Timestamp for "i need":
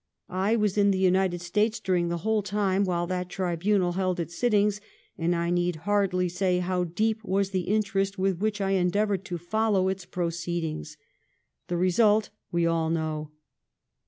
5.35-5.75